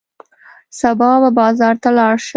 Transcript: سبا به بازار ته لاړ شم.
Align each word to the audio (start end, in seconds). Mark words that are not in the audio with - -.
سبا 0.79 1.11
به 1.21 1.29
بازار 1.39 1.75
ته 1.83 1.89
لاړ 1.97 2.15
شم. 2.25 2.29